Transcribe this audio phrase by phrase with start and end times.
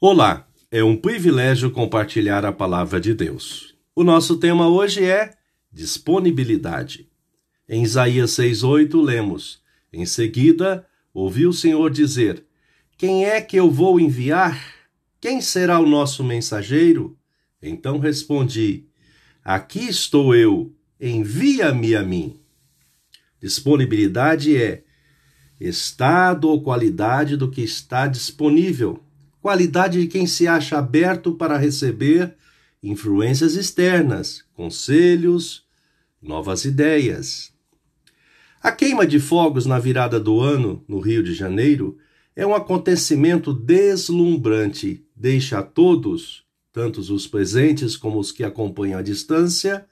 [0.00, 3.74] Olá, é um privilégio compartilhar a palavra de Deus.
[3.96, 5.32] O nosso tema hoje é
[5.72, 7.08] disponibilidade.
[7.68, 9.60] Em Isaías 6:8 lemos:
[9.92, 12.44] Em seguida, ouvi o Senhor dizer:
[12.96, 14.56] Quem é que eu vou enviar?
[15.20, 17.18] Quem será o nosso mensageiro?
[17.60, 18.86] Então respondi:
[19.44, 22.38] Aqui estou eu, envia-me a mim.
[23.40, 24.84] Disponibilidade é
[25.60, 29.02] estado ou qualidade do que está disponível
[29.40, 32.34] qualidade de quem se acha aberto para receber
[32.82, 35.66] influências externas, conselhos,
[36.20, 37.52] novas ideias.
[38.60, 41.96] A queima de fogos na virada do ano, no Rio de Janeiro,
[42.34, 49.02] é um acontecimento deslumbrante, deixa a todos, tanto os presentes como os que acompanham à
[49.02, 49.86] distância,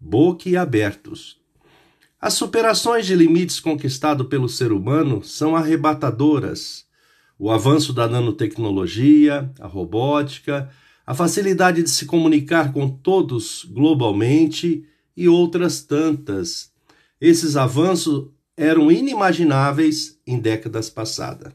[0.00, 1.40] boquiabertos.
[2.20, 6.84] As superações de limites conquistados pelo ser humano são arrebatadoras
[7.40, 10.68] o avanço da nanotecnologia, a robótica,
[11.06, 14.84] a facilidade de se comunicar com todos globalmente
[15.16, 16.70] e outras tantas.
[17.18, 21.54] Esses avanços eram inimagináveis em décadas passadas.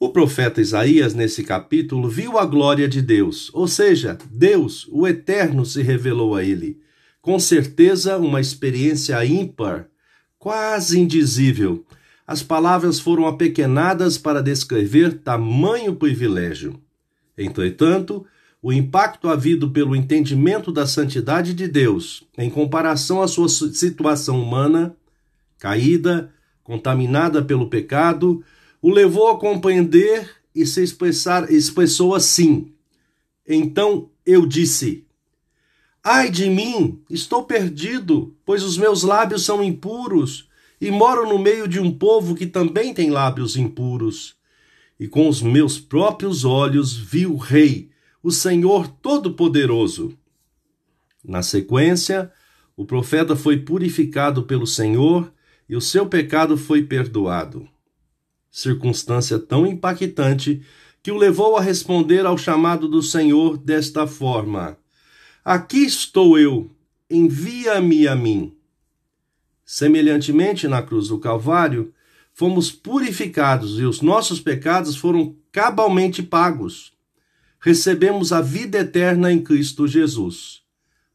[0.00, 5.64] O profeta Isaías, nesse capítulo, viu a glória de Deus, ou seja, Deus, o Eterno,
[5.64, 6.80] se revelou a ele.
[7.22, 9.86] Com certeza, uma experiência ímpar,
[10.40, 11.86] quase indizível,
[12.28, 16.78] as palavras foram apequenadas para descrever tamanho privilégio.
[17.38, 18.26] Entretanto,
[18.60, 24.94] o impacto havido pelo entendimento da santidade de Deus em comparação à sua situação humana,
[25.58, 26.30] caída,
[26.62, 28.44] contaminada pelo pecado,
[28.82, 32.74] o levou a compreender e se expressar, expressou assim:
[33.48, 35.06] Então eu disse:
[36.04, 40.47] Ai de mim, estou perdido, pois os meus lábios são impuros
[40.80, 44.36] e moro no meio de um povo que também tem lábios impuros.
[44.98, 47.90] E com os meus próprios olhos vi o Rei,
[48.22, 50.16] o Senhor Todo-Poderoso.
[51.24, 52.32] Na sequência,
[52.76, 55.32] o profeta foi purificado pelo Senhor
[55.68, 57.68] e o seu pecado foi perdoado.
[58.50, 60.62] Circunstância tão impactante
[61.02, 64.78] que o levou a responder ao chamado do Senhor desta forma:
[65.44, 66.70] Aqui estou eu,
[67.10, 68.57] envia-me a mim.
[69.70, 71.92] Semelhantemente, na cruz do Calvário,
[72.32, 76.94] fomos purificados e os nossos pecados foram cabalmente pagos.
[77.60, 80.62] Recebemos a vida eterna em Cristo Jesus.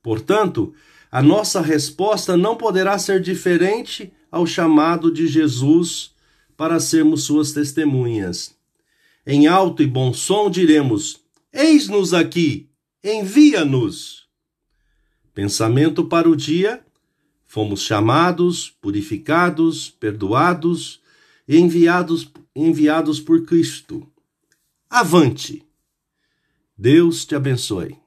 [0.03, 0.71] Portanto,
[1.11, 6.11] a nossa resposta não poderá ser diferente ao chamado de Jesus
[6.55, 8.55] para sermos suas testemunhas.
[9.25, 11.19] Em alto e bom som diremos:
[11.51, 12.69] Eis-nos aqui,
[13.03, 14.27] envia-nos.
[15.33, 16.83] Pensamento para o dia
[17.53, 20.99] Fomos chamados, purificados, perdoados
[21.47, 24.11] e enviados, enviados por Cristo.
[24.89, 25.63] Avante!
[26.75, 28.02] Deus te abençoe.